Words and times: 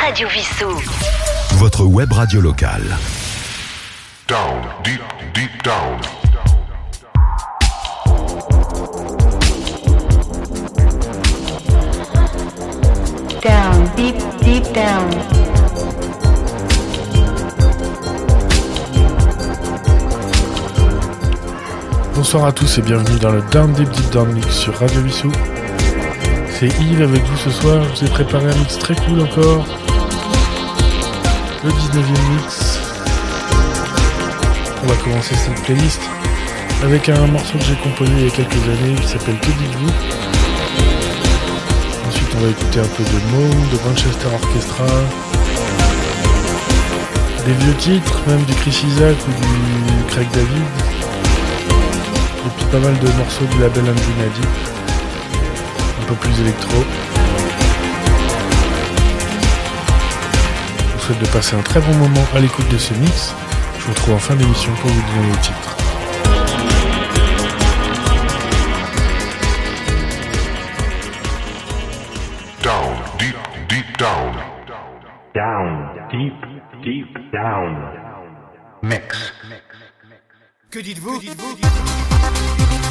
Radio 0.00 0.28
Vissou. 0.28 0.70
Votre 1.56 1.84
web 1.84 2.10
radio 2.10 2.40
locale. 2.40 2.96
Down, 4.26 4.62
deep, 4.82 5.02
deep 5.34 5.50
down. 5.62 6.00
Down, 13.42 13.90
deep, 13.94 14.16
deep 14.42 14.64
down. 14.72 15.10
Bonsoir 22.14 22.46
à 22.46 22.52
tous 22.52 22.78
et 22.78 22.82
bienvenue 22.82 23.18
dans 23.18 23.32
le 23.32 23.42
Down 23.50 23.70
Deep 23.74 23.90
Deep 23.90 24.10
Down 24.12 24.32
Mix 24.32 24.48
sur 24.48 24.74
Radio 24.78 25.02
Vissou. 25.02 25.30
C'est 26.48 26.68
Yves 26.80 27.02
avec 27.02 27.22
vous 27.22 27.36
ce 27.36 27.50
soir, 27.50 27.82
je 27.84 28.00
vous 28.00 28.06
ai 28.06 28.10
préparé 28.10 28.46
un 28.46 28.56
mix 28.56 28.78
très 28.78 28.94
cool 28.94 29.20
encore. 29.20 29.66
Le 31.62 31.70
19e 31.70 32.32
mix. 32.32 32.78
On 34.82 34.86
va 34.86 34.94
commencer 35.04 35.34
cette 35.34 35.62
playlist 35.62 36.00
avec 36.82 37.10
un 37.10 37.26
morceau 37.26 37.58
que 37.58 37.64
j'ai 37.64 37.74
composé 37.74 38.10
il 38.16 38.24
y 38.24 38.28
a 38.28 38.30
quelques 38.30 38.54
années 38.54 38.94
qui 38.94 39.06
s'appelle 39.06 39.38
Que 39.40 39.46
dites-vous? 39.46 39.92
Ensuite 42.08 42.28
on 42.34 42.40
va 42.40 42.48
écouter 42.48 42.80
un 42.80 42.88
peu 42.96 43.04
de 43.04 43.18
Moe, 43.30 43.50
de 43.72 43.78
Manchester 43.86 44.28
Orchestra, 44.32 44.86
des 47.44 47.52
vieux 47.52 47.74
titres, 47.74 48.20
même 48.26 48.42
du 48.44 48.54
Chris 48.54 48.82
Isaac 48.86 49.16
ou 49.28 49.32
du 49.32 50.04
Craig 50.14 50.28
David. 50.32 50.64
Et 52.46 52.50
puis 52.56 52.66
pas 52.72 52.78
mal 52.78 52.98
de 52.98 53.08
morceaux 53.18 53.44
du 53.44 53.58
label 53.58 53.82
Andrew 53.82 54.14
Nadi. 54.18 54.48
Un 56.00 56.04
peu 56.06 56.14
plus 56.14 56.40
électro. 56.40 56.84
Souhaite 61.10 61.26
de 61.26 61.32
passer 61.32 61.56
un 61.56 61.62
très 61.62 61.80
bon 61.80 61.94
moment 61.94 62.24
à 62.34 62.40
l'écoute 62.40 62.68
de 62.68 62.78
ce 62.78 62.94
mix. 62.94 63.34
Je 63.78 63.84
vous 63.84 63.92
retrouve 63.92 64.14
en 64.14 64.18
fin 64.18 64.34
d'émission 64.34 64.72
pour 64.74 64.90
vous 64.90 65.02
donner 65.14 65.30
le 65.30 65.38
titre. 65.38 65.76
Down, 72.62 72.96
deep, 73.18 73.36
deep 73.68 73.98
down. 73.98 74.34
Down, 75.34 75.88
deep, 76.10 76.34
deep 76.82 77.32
down. 77.32 77.76
Mix. 78.82 79.32
Que 80.70 80.78
dites-vous? 80.78 81.20
Down, 81.20 82.89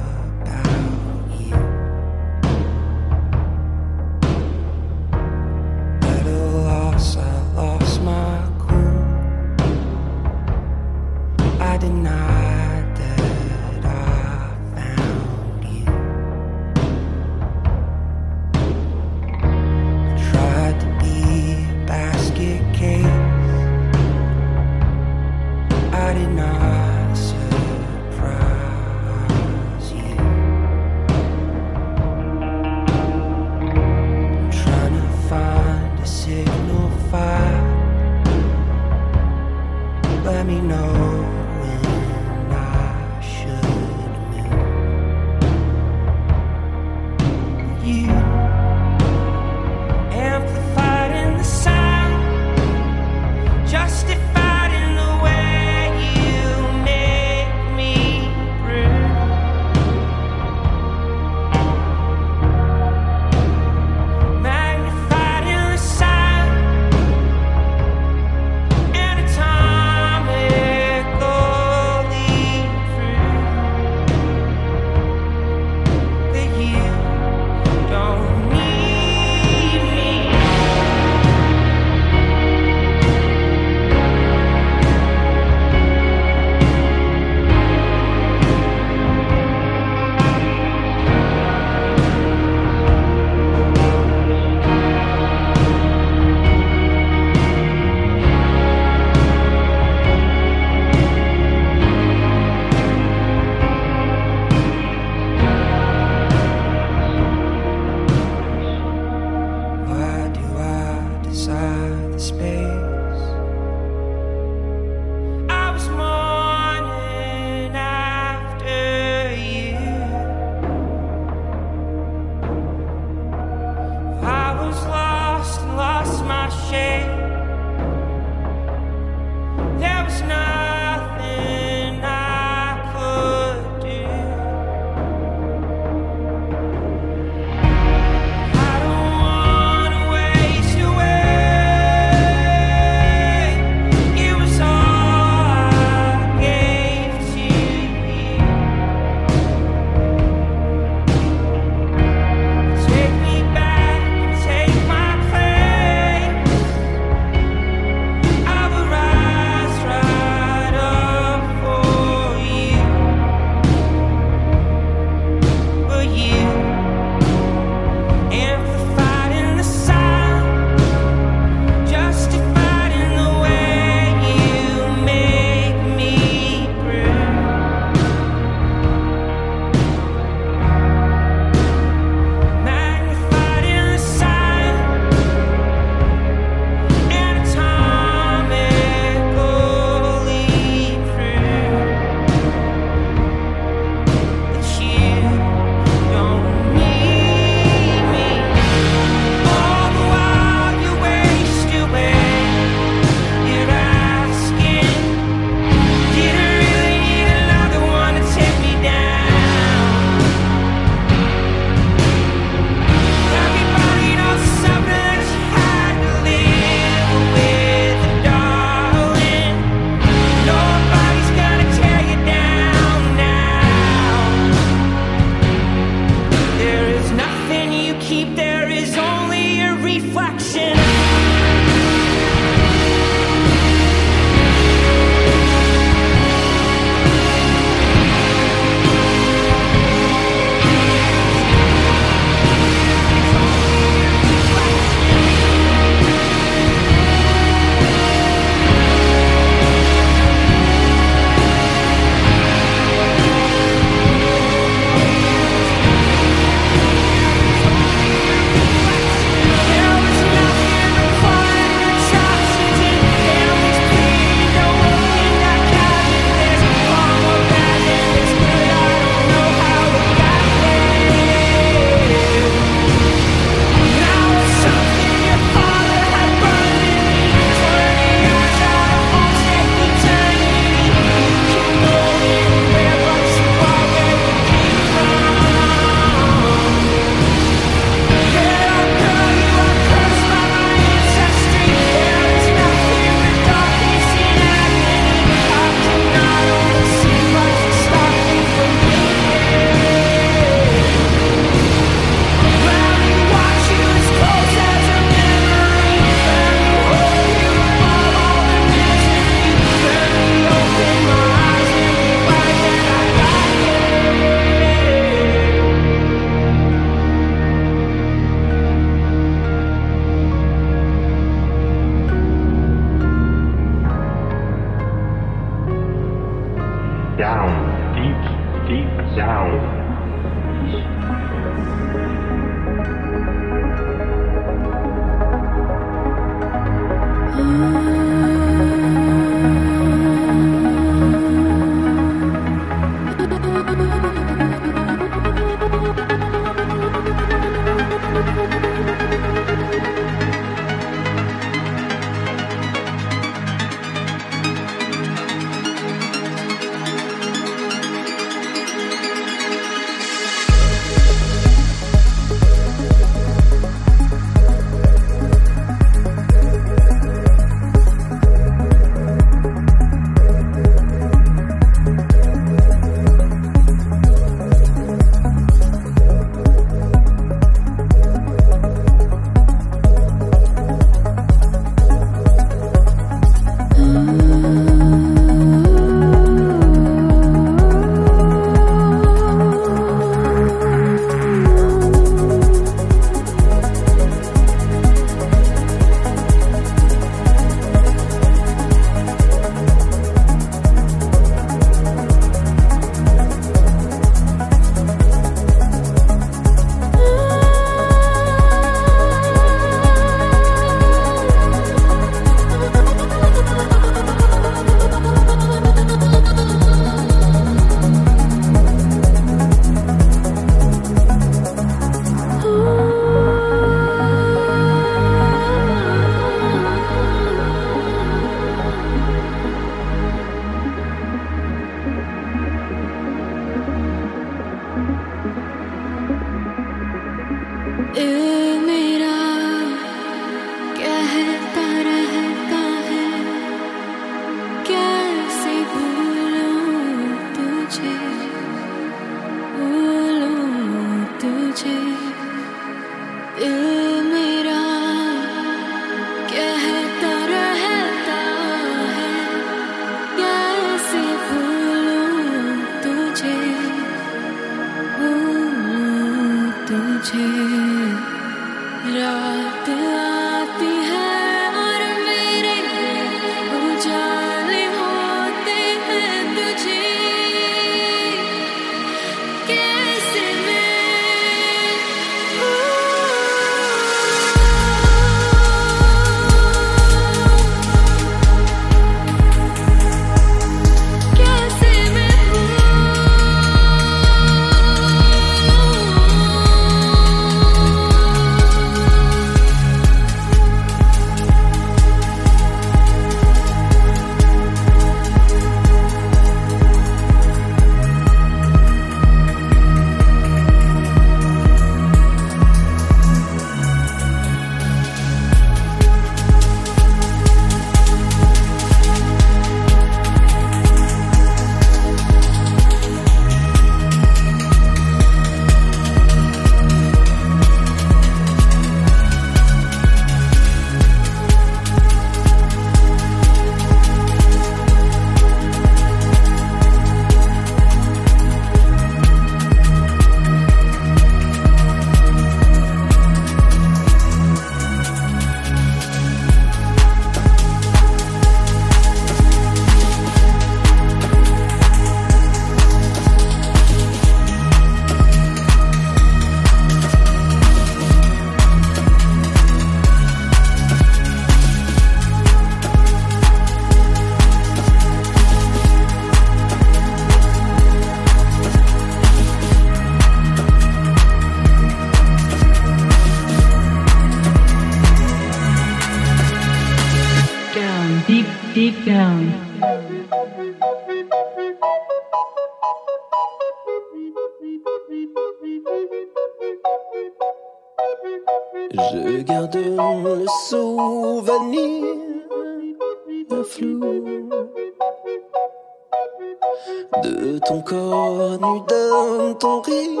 dans 598.68 599.34
ton 599.34 599.60
rire 599.62 600.00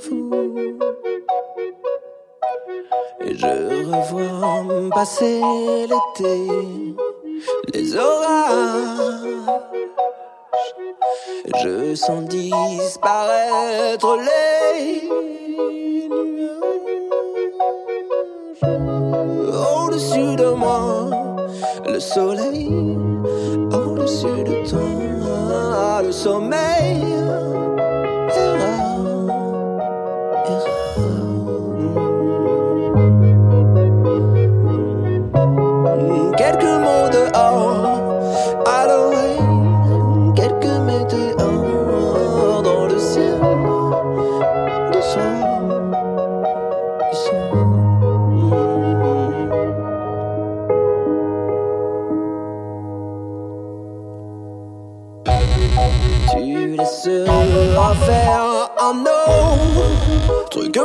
fou. 0.00 0.30
Et 3.20 3.34
je 3.34 3.84
revois 3.90 4.90
passer 4.94 5.40
l'été, 5.90 6.36
les 7.74 7.96
orages. 7.96 9.28
Je 11.62 11.94
sens 11.94 12.24
disparaître 12.24 14.16
les 14.16 15.08
nuages. 16.28 17.08
Au-dessus 19.82 20.36
de 20.36 20.50
moi, 20.54 21.10
le 21.86 22.00
soleil. 22.00 22.68
Au-dessus 23.72 24.42
de 24.44 24.68
toi, 24.68 26.02
le 26.02 26.12
sommeil. 26.12 27.04
Tu 60.78 60.84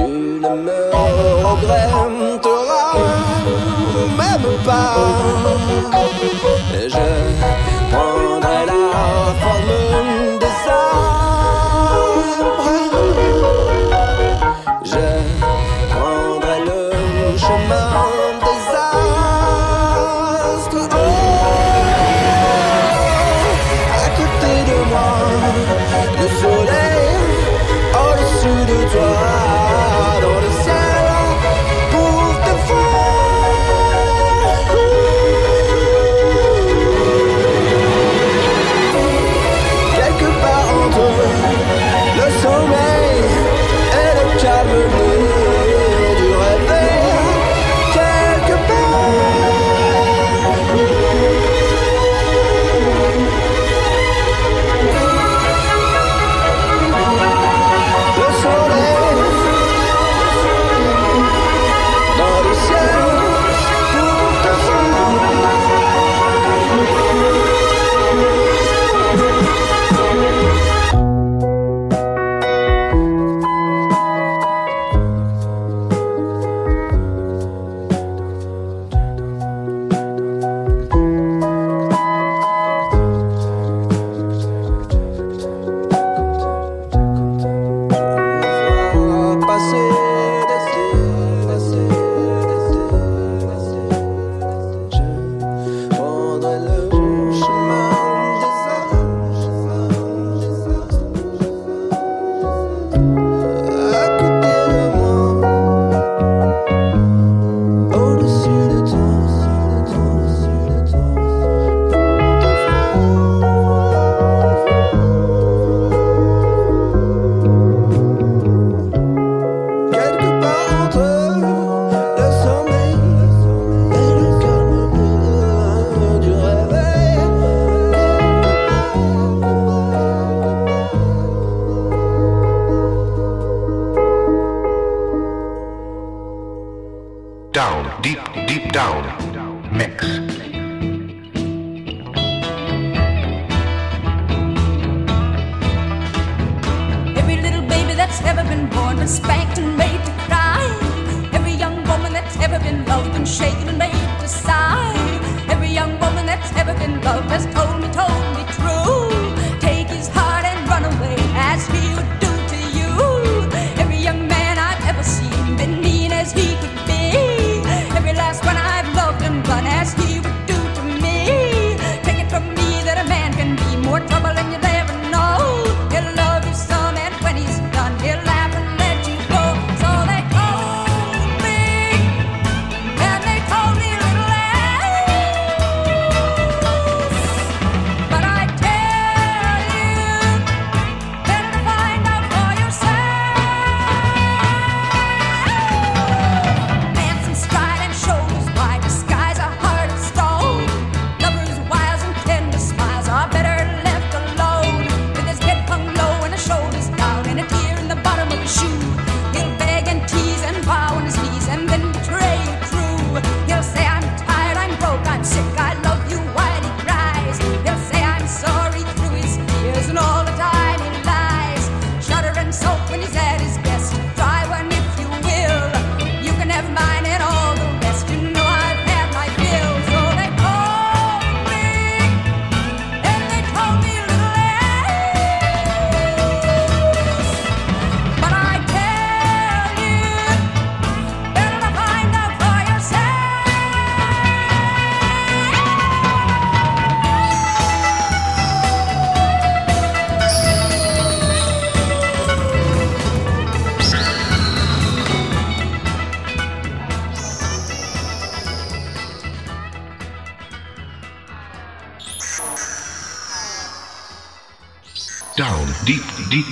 ne 0.00 0.48
me 0.48 0.78
regretteras 1.42 2.08
même 4.18 4.48
pas. 4.64 4.96
Et 6.74 6.88
je 6.90 7.53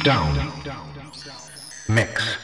Down 0.03 0.35
Mix. 1.88 2.37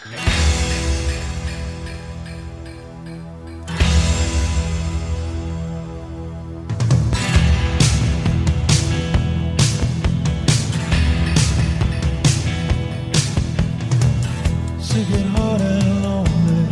Sick 14.81 15.11
and 15.11 15.31
hard 15.37 15.61
and 15.61 16.05
lonely, 16.05 16.68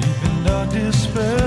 deep 0.00 0.22
in 0.22 0.44
dark 0.44 0.70
despair. 0.70 1.37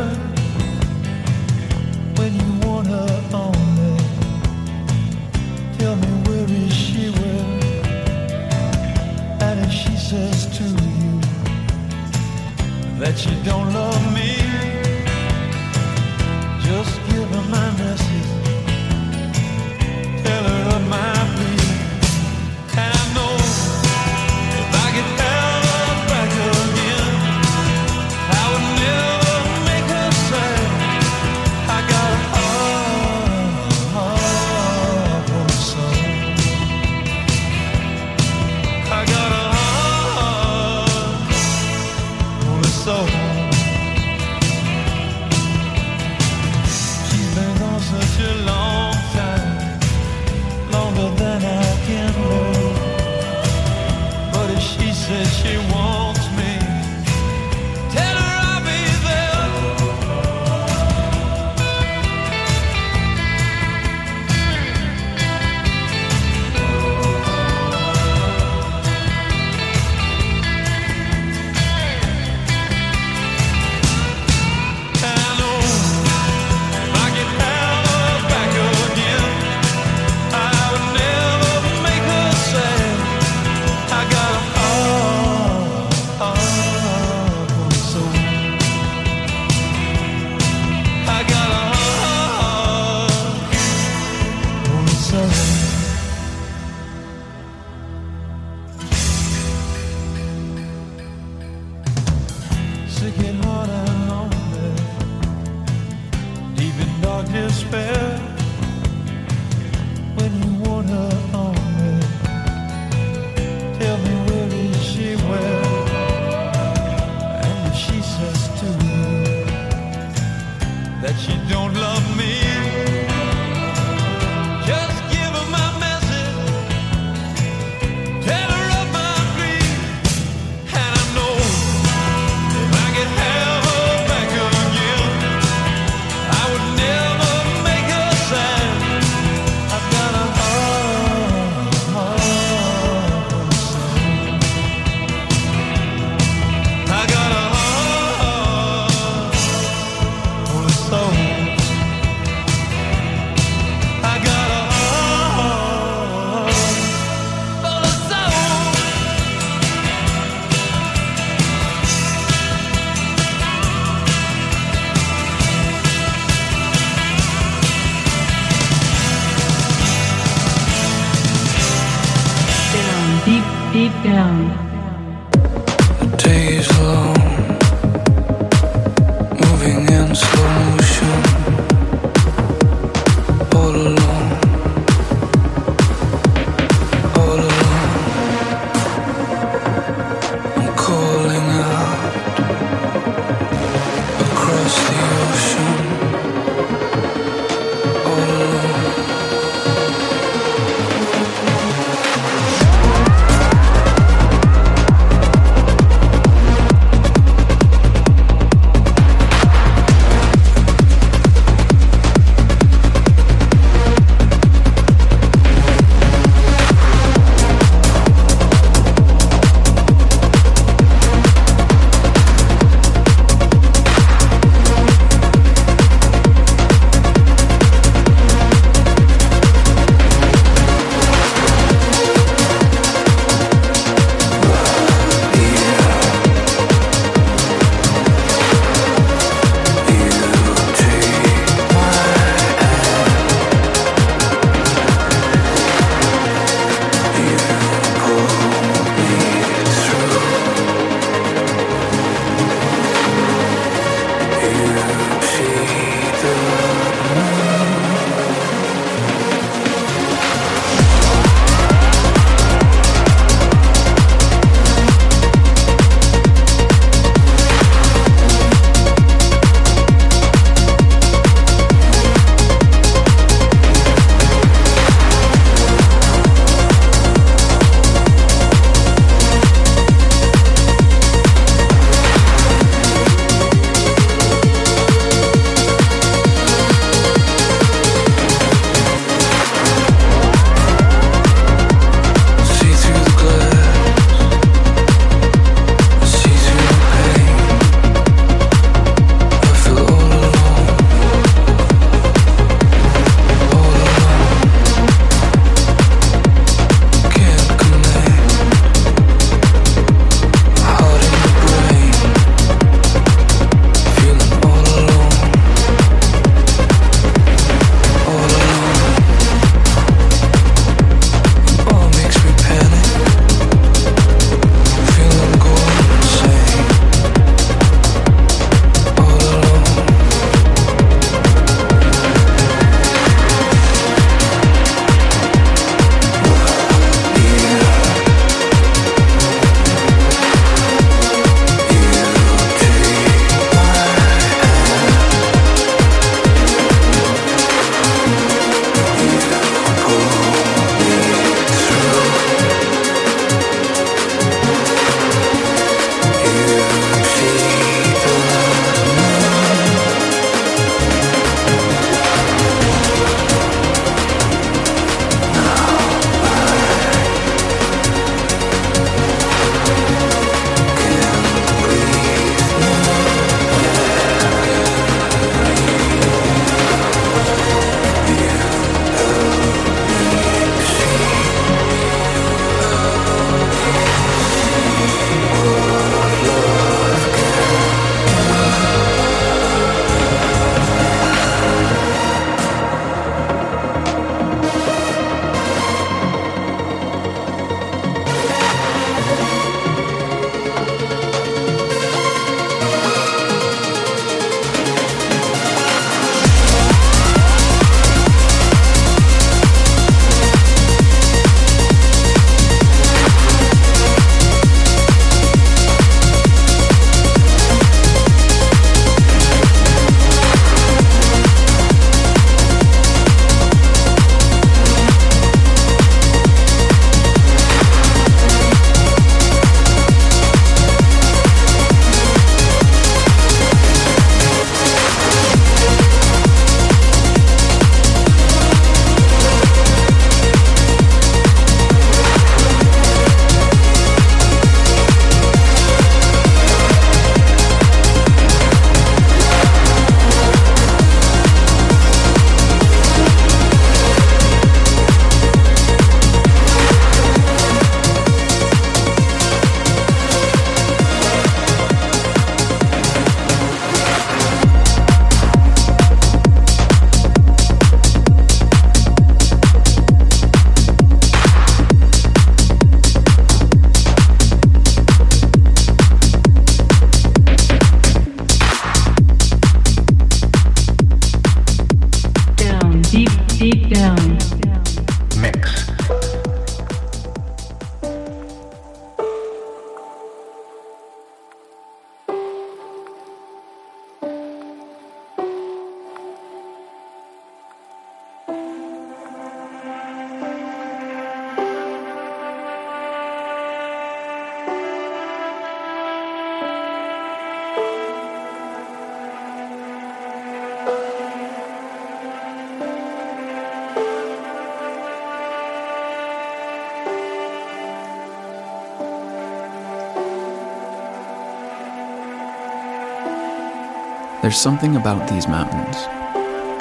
There's 524.31 524.39
something 524.39 524.77
about 524.77 525.09
these 525.09 525.27
mountains, 525.27 525.75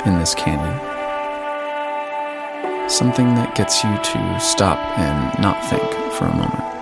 in 0.05 0.18
this 0.18 0.35
canyon. 0.35 0.77
Something 2.91 3.37
that 3.37 3.55
gets 3.55 3.85
you 3.85 3.95
to 3.95 4.41
stop 4.41 4.77
and 4.99 5.41
not 5.41 5.64
think 5.71 5.89
for 6.14 6.25
a 6.25 6.35
moment. 6.35 6.80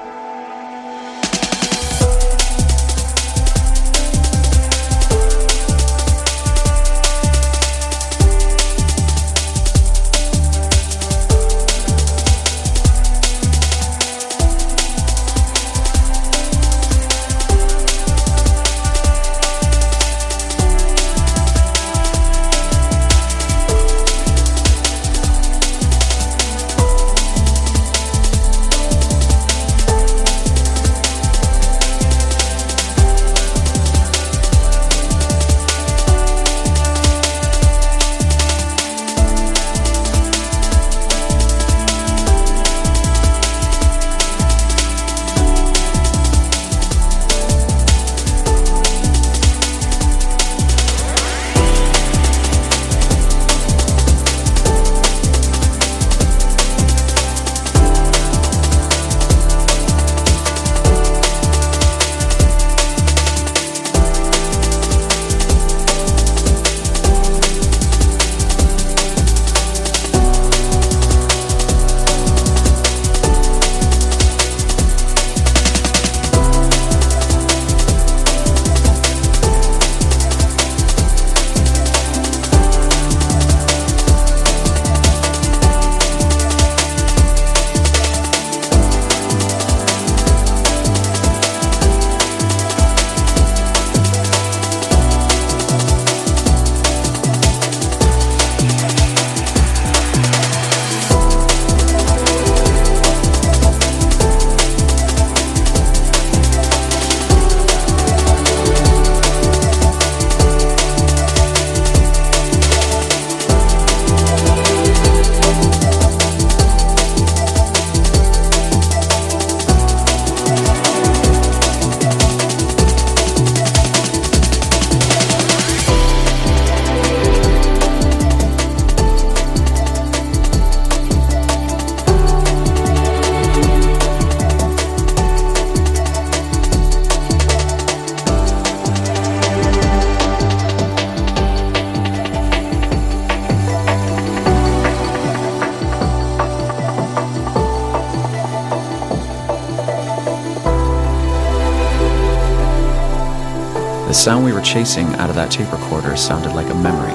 Sound 154.28 154.44
we 154.44 154.52
were 154.52 154.60
chasing 154.60 155.06
out 155.14 155.30
of 155.30 155.36
that 155.36 155.50
tape 155.50 155.72
recorder 155.72 156.14
sounded 156.14 156.52
like 156.52 156.68
a 156.68 156.74
memory. 156.74 157.14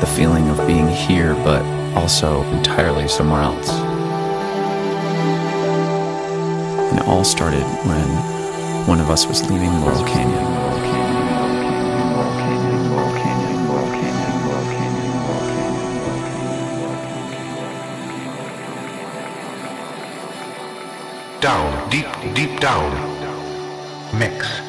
The 0.00 0.06
feeling 0.06 0.50
of 0.50 0.66
being 0.66 0.86
here, 0.86 1.32
but 1.32 1.64
also 1.96 2.42
entirely 2.50 3.08
somewhere 3.08 3.40
else. 3.40 3.70
And 6.90 6.98
it 6.98 7.06
all 7.06 7.24
started 7.24 7.62
when 7.88 8.06
one 8.86 9.00
of 9.00 9.08
us 9.08 9.26
was 9.26 9.40
leaving 9.50 9.70
Laurel 9.80 10.04
Canyon. 10.04 10.44
Down, 21.40 21.88
deep, 21.88 22.34
deep 22.34 22.60
down. 22.60 22.92
Mix. 24.18 24.61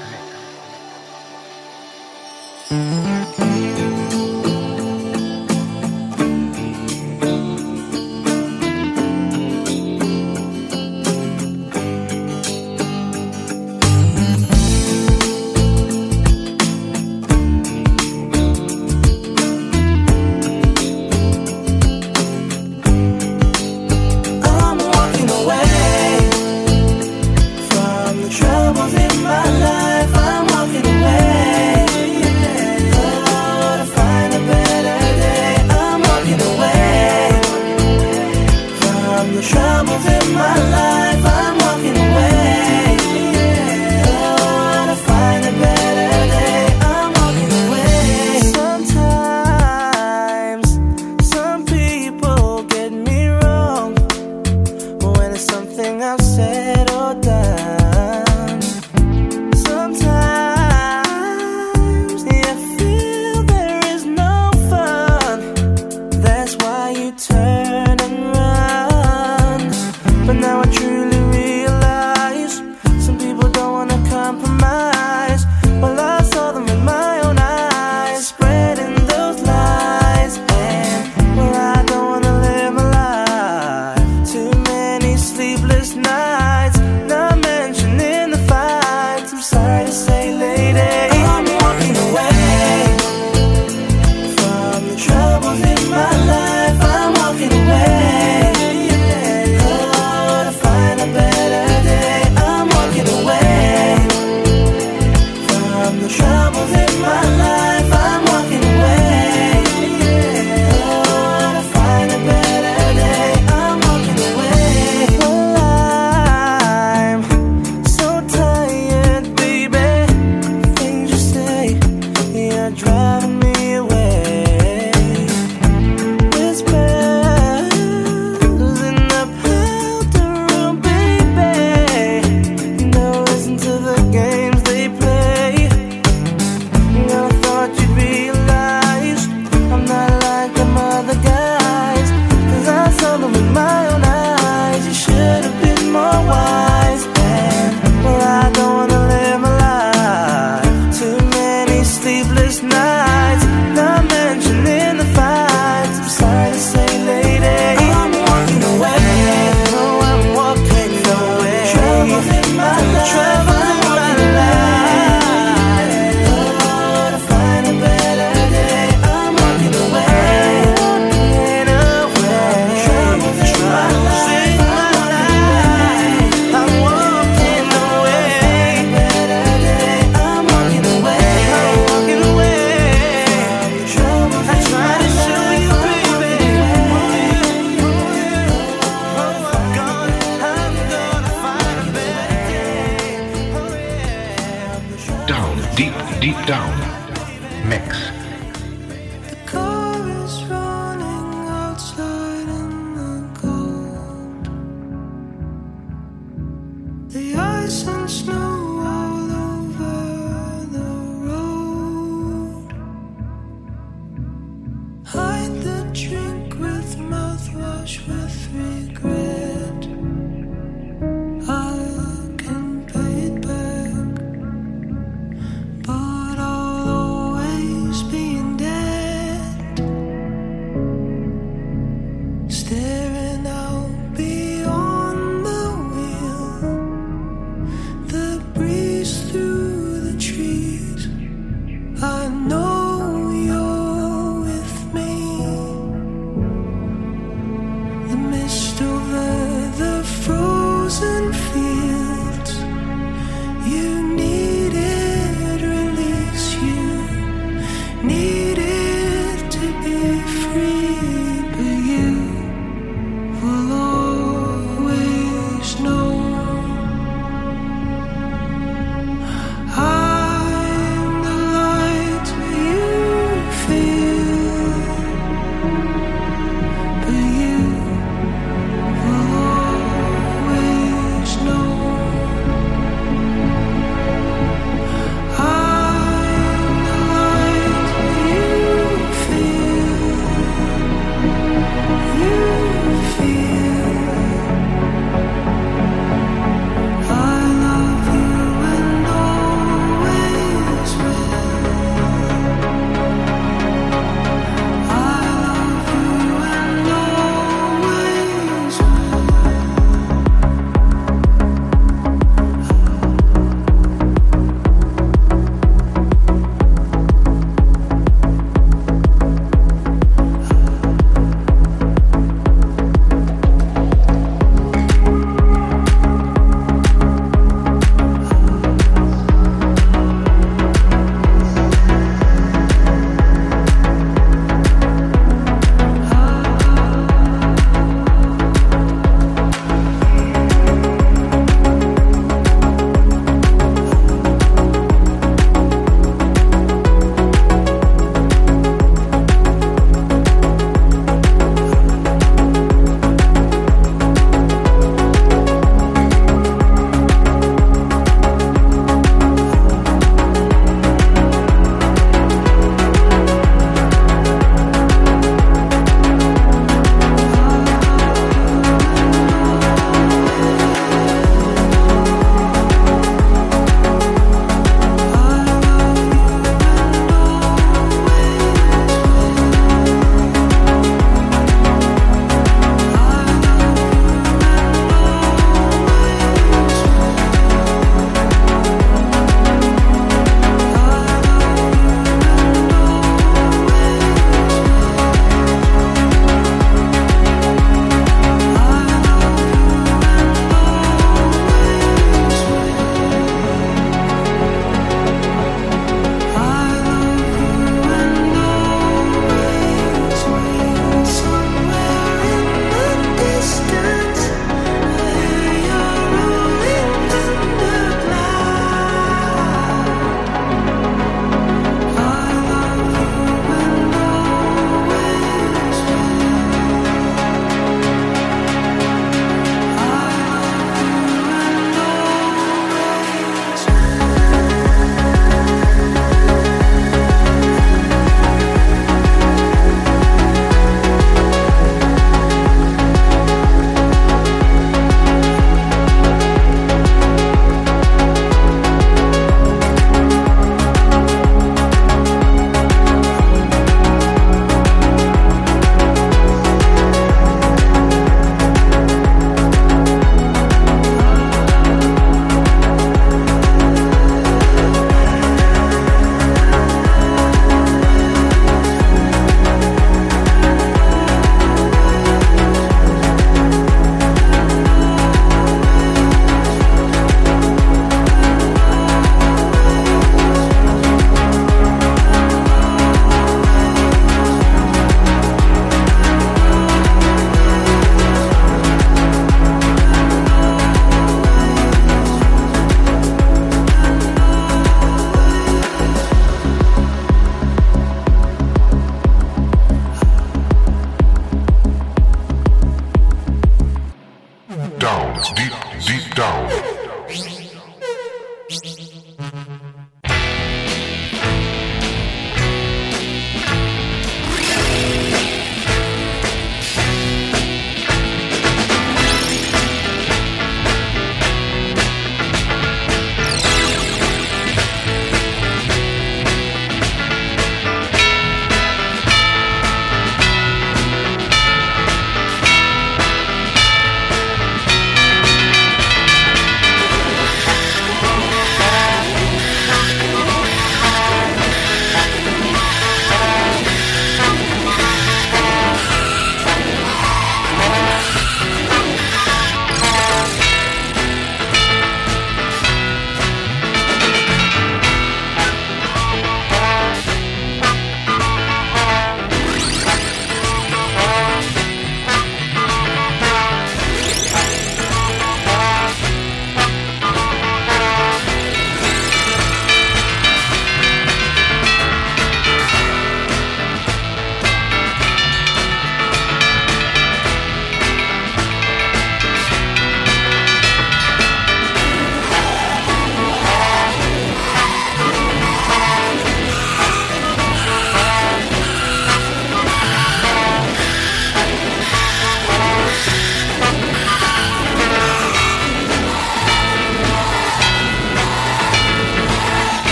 tenga 55.83 56.15
cerota 56.15 57.62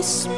place 0.00 0.37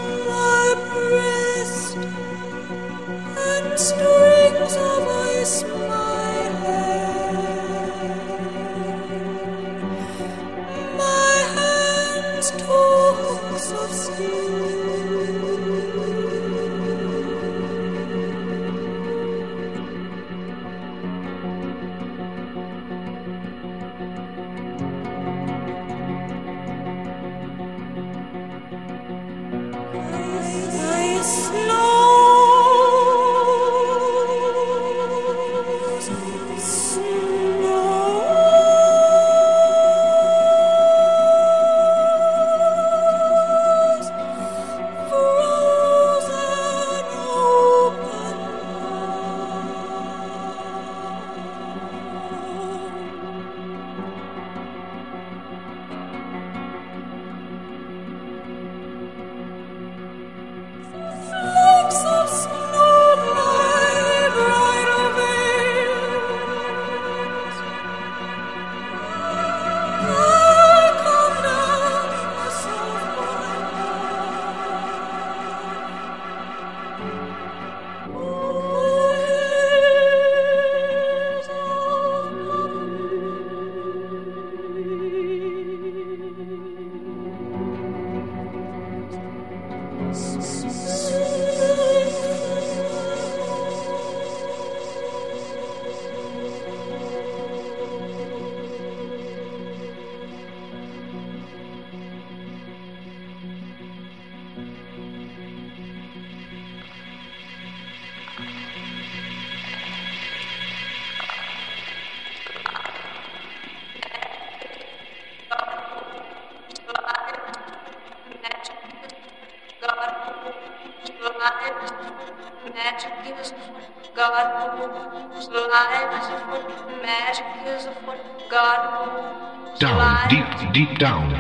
down, 129.80 130.28
deep, 130.28 130.72
deep 130.74 130.98
down. 130.98 131.32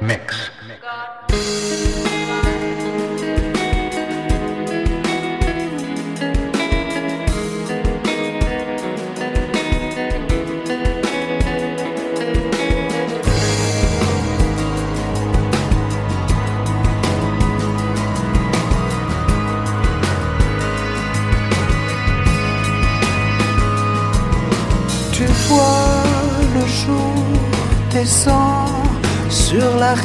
Mix. 0.00 0.35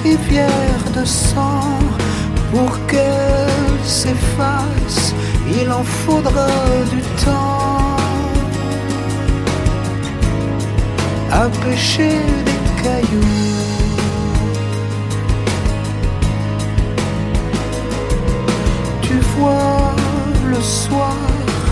rivière 0.04 0.84
de 0.96 1.06
sang 1.06 1.80
pour 2.52 2.72
qu'elle 2.88 3.86
s'efface. 3.86 5.14
Il 5.60 5.70
en 5.72 5.84
faudra 5.84 6.48
du 6.90 7.02
temps 7.26 7.98
à 11.32 11.48
pêcher 11.64 12.18
des 12.48 12.84
cailloux. 12.84 13.52
Tu 19.02 19.18
vois 19.38 19.94
le 20.50 20.62
soir 20.62 21.18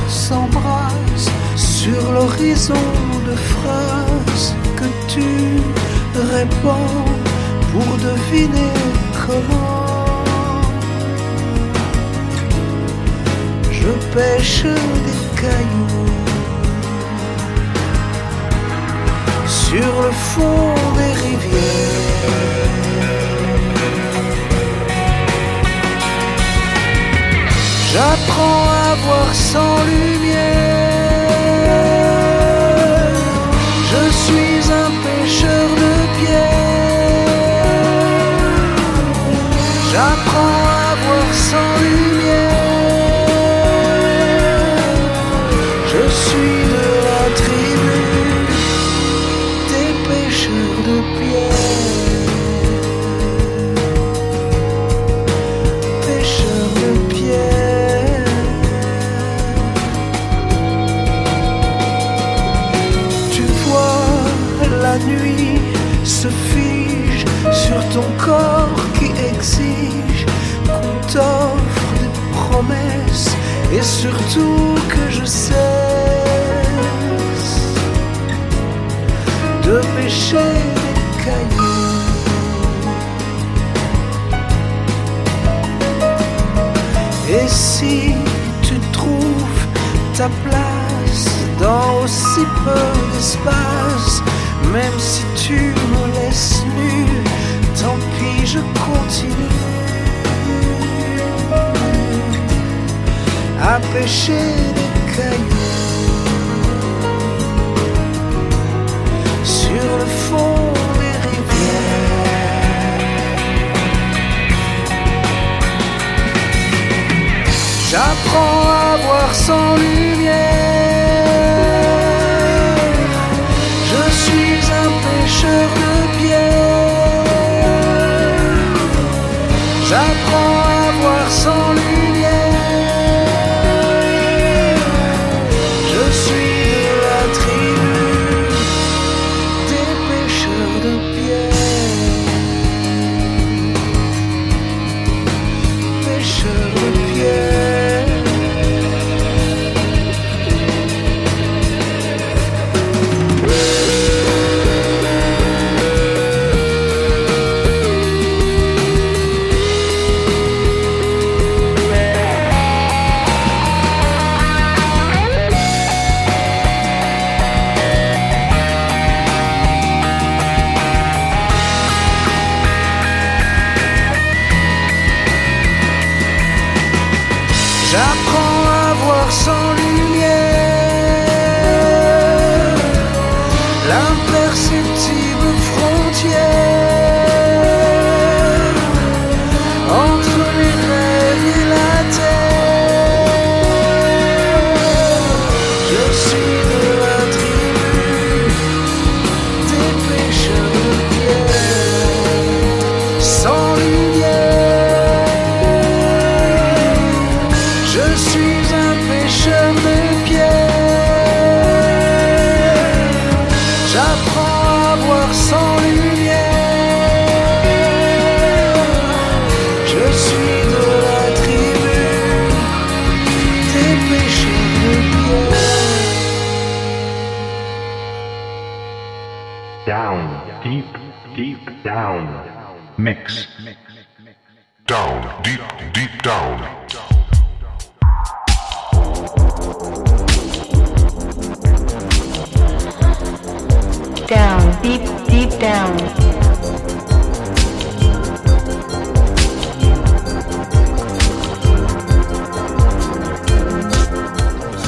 s'embrasse 0.07 1.29
sur 1.55 2.11
l'horizon 2.11 2.87
de 3.27 3.35
phrases 3.35 4.53
que 4.75 4.89
tu 5.07 5.29
répands 6.33 7.28
pour 7.71 7.97
deviner 7.97 8.73
comment 9.25 10.23
je 13.71 13.91
pêche 14.13 14.63
des 14.63 15.41
cailloux 15.41 16.09
sur 19.47 20.01
le 20.05 20.11
fond 20.11 20.73
des 20.97 21.13
rivières. 21.25 22.09
J'apprends 27.91 28.63
à 28.83 28.95
voir 29.05 29.33
sans 29.33 29.83
lumière. 29.85 30.88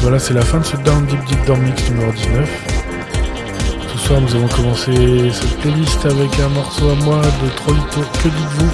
Voilà, 0.02 0.18
c'est 0.18 0.34
la 0.34 0.42
fin 0.42 0.58
de 0.58 0.66
ce 0.66 0.76
Down 0.78 1.06
Deep 1.06 1.24
Deep 1.26 1.46
Down 1.46 1.62
Mix 1.62 1.88
numéro 1.92 2.12
19. 2.12 2.50
Ce 3.94 3.98
soir, 4.00 4.20
nous 4.20 4.34
avons 4.34 4.48
commencé 4.48 4.92
cette 5.32 5.60
playlist 5.60 6.04
avec 6.06 6.40
un 6.40 6.50
morceau 6.50 6.90
à 6.90 6.96
moi 6.96 7.22
de 7.22 7.50
Trollito, 7.56 8.02
que 8.24 8.28
dites-vous? 8.28 8.72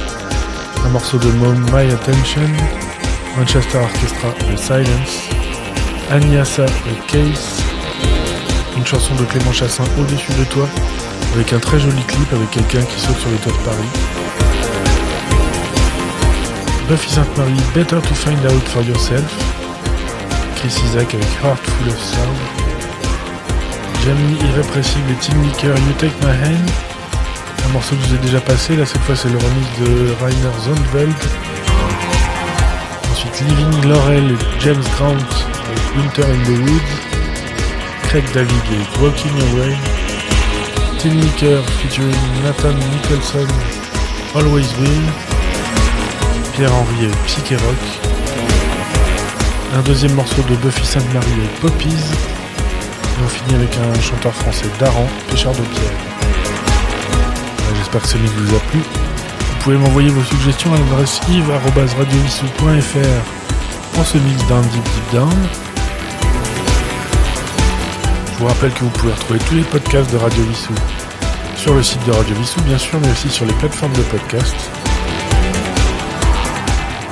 Un 0.85 0.89
morceau 0.89 1.17
de 1.17 1.29
Mom, 1.31 1.65
My 1.73 1.91
Attention, 1.91 2.47
Manchester 3.37 3.77
Orchestra, 3.77 4.29
The 4.39 4.57
Silence, 4.57 5.29
Agnasa, 6.09 6.65
The 6.65 7.07
Case, 7.07 7.61
une 8.77 8.85
chanson 8.85 9.13
de 9.15 9.25
Clément 9.25 9.51
Chassin, 9.51 9.83
Au-dessus 9.99 10.31
de 10.31 10.45
toi, 10.45 10.65
avec 11.35 11.51
un 11.51 11.59
très 11.59 11.77
joli 11.77 12.03
clip 12.03 12.31
avec 12.31 12.51
quelqu'un 12.51 12.83
qui 12.83 13.01
saute 13.01 13.17
sur 13.19 13.29
les 13.29 13.37
toits 13.37 13.51
de 13.51 13.65
Paris. 13.65 13.89
Buffy 16.87 17.09
Sainte-Marie, 17.09 17.61
Better 17.75 17.99
to 17.99 18.15
Find 18.15 18.45
Out 18.45 18.63
for 18.69 18.81
Yourself, 18.81 19.56
Isaac 20.75 21.13
avec 21.13 21.27
Heart 21.43 21.59
Full 21.63 21.89
of 21.89 21.99
Sound, 22.03 22.37
Jamie 24.03 24.37
Irrépressible 24.49 25.11
et 25.11 25.15
Tim 25.25 25.41
Licker, 25.41 25.67
You 25.69 25.93
Take 25.97 26.13
My 26.21 26.31
Hand, 26.31 26.69
un 27.65 27.71
morceau 27.71 27.95
que 27.95 28.01
je 28.03 28.07
vous 28.09 28.15
ai 28.15 28.17
déjà 28.17 28.41
passé, 28.41 28.75
là 28.75 28.85
cette 28.85 29.01
fois 29.03 29.15
c'est 29.15 29.29
le 29.29 29.37
remix 29.37 29.67
de 29.79 30.13
Rainer 30.21 30.55
Zondveld. 30.65 31.15
Ensuite 33.11 33.41
Living 33.47 33.89
Laurel 33.89 34.31
et 34.31 34.37
James 34.59 34.83
Grant 34.97 35.15
avec 35.15 35.95
Winter 35.95 36.23
in 36.23 36.43
the 36.43 36.59
Woods, 36.69 36.93
Craig 38.09 38.25
David 38.33 38.63
et 38.73 39.01
Walking 39.01 39.31
Away, 39.53 39.75
Tim 40.99 41.15
Licker 41.21 41.61
featuring 41.81 42.13
Nathan 42.43 42.73
Nicholson, 42.91 43.47
Always 44.35 44.67
Will, 44.79 45.03
Pierre-Henri 46.53 47.05
et 47.05 47.11
Psyche 47.25 47.57
Rock, 47.61 48.06
un 49.73 49.81
deuxième 49.81 50.13
morceau 50.13 50.41
de 50.49 50.55
Buffy 50.55 50.85
Sainte-Marie 50.85 51.27
et 51.43 51.61
Poppies. 51.61 51.89
Et 51.89 53.23
on 53.23 53.27
finit 53.27 53.55
avec 53.55 53.77
un 53.77 54.01
chanteur 54.01 54.33
français, 54.33 54.65
Daran, 54.79 55.07
pêcheur 55.29 55.51
de 55.53 55.61
pierre. 55.61 55.91
J'espère 57.75 58.01
que 58.01 58.07
ce 58.07 58.17
mix 58.17 58.33
vous 58.33 58.55
a 58.55 58.59
plu. 58.71 58.79
Vous 58.79 59.57
pouvez 59.61 59.77
m'envoyer 59.77 60.09
vos 60.09 60.23
suggestions 60.23 60.73
à 60.73 60.77
l'adresse 60.77 61.19
yves.radiovissou.fr 61.29 63.93
pour 63.93 64.05
ce 64.05 64.17
mix 64.17 64.45
Down 64.47 64.61
Deep 64.61 64.83
Deep 64.83 65.13
Down. 65.13 65.47
Je 68.33 68.39
vous 68.39 68.47
rappelle 68.47 68.71
que 68.71 68.83
vous 68.83 68.89
pouvez 68.91 69.13
retrouver 69.13 69.39
tous 69.47 69.55
les 69.55 69.63
podcasts 69.63 70.11
de 70.11 70.17
Radio 70.17 70.43
Vissou 70.43 70.73
sur 71.55 71.73
le 71.73 71.81
site 71.81 72.05
de 72.05 72.11
Radio 72.11 72.35
Vissou, 72.35 72.61
bien 72.61 72.77
sûr, 72.77 72.99
mais 73.01 73.11
aussi 73.11 73.29
sur 73.29 73.45
les 73.45 73.53
plateformes 73.53 73.93
de 73.93 74.03
podcast. 74.03 74.55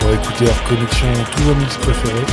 Pour 0.06 0.14
écouter 0.14 0.46
hors 0.48 0.64
connexion 0.66 1.08
tous 1.36 1.42
vos 1.42 1.56
mix 1.56 1.78
préférés. 1.78 2.26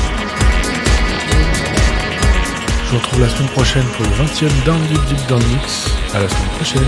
Je 2.85 2.91
vous 2.91 2.99
retrouve 2.99 3.21
la 3.23 3.29
semaine 3.31 3.49
prochaine 3.49 3.85
pour 3.97 4.05
le 4.05 4.11
20e 4.11 4.65
Down 4.67 4.79
Deep 4.89 5.01
Deep 5.07 5.27
Down 5.27 5.43
Mix. 5.47 5.87
À 6.13 6.21
la 6.21 6.29
semaine 6.29 6.49
prochaine. 6.57 6.83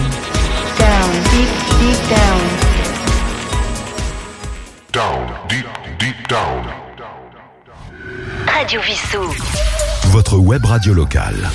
Down, 0.78 1.10
deep, 1.32 1.48
deep 1.80 2.08
down. 2.10 2.40
Down, 4.92 5.26
deep, 5.48 5.66
deep 5.98 6.28
down. 6.28 6.66
Radio 8.46 8.82
Vissou. 8.82 9.34
Votre 10.08 10.36
web 10.36 10.66
radio 10.66 10.92
locale. 10.92 11.48